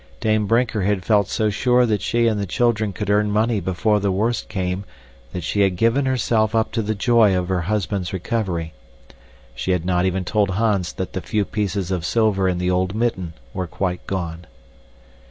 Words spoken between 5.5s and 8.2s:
had given herself up to the joy of her husband's